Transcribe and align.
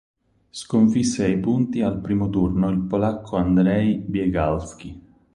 Sconfisse 0.49 1.25
ai 1.25 1.37
punti 1.39 1.81
al 1.83 2.01
primo 2.01 2.27
turno 2.31 2.71
il 2.71 2.79
polacco 2.79 3.37
Andrzej 3.37 3.99
Biegalski. 3.99 4.99